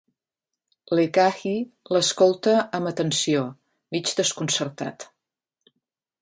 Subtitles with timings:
[0.99, 1.51] L'Ekahi
[1.95, 3.45] l'escolta amb atenció,
[3.97, 5.07] mig desconcertat.